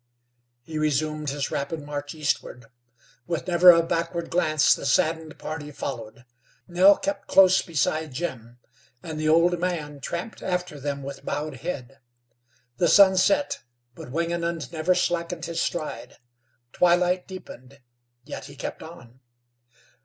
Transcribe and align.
He 0.63 0.79
resumed 0.79 1.29
his 1.29 1.51
rapid 1.51 1.79
march 1.85 2.15
eastward. 2.15 2.65
With 3.27 3.47
never 3.47 3.69
a 3.69 3.83
backward 3.85 4.31
glance 4.31 4.73
the 4.73 4.83
saddened 4.87 5.37
party 5.37 5.71
followed. 5.71 6.25
Nell 6.67 6.97
kept 6.97 7.27
close 7.27 7.61
beside 7.61 8.11
Jim, 8.11 8.57
and 9.03 9.19
the 9.19 9.29
old 9.29 9.59
man 9.59 9.99
tramped 9.99 10.41
after 10.41 10.79
them 10.79 11.03
with 11.03 11.23
bowed 11.23 11.57
head. 11.57 11.99
The 12.77 12.87
sun 12.87 13.15
set, 13.15 13.59
but 13.93 14.11
Wingenund 14.11 14.71
never 14.73 14.95
slackened 14.95 15.45
his 15.45 15.61
stride. 15.61 16.17
Twilight 16.73 17.27
deepened, 17.27 17.79
yet 18.23 18.45
he 18.45 18.55
kept 18.55 18.81
on. 18.81 19.19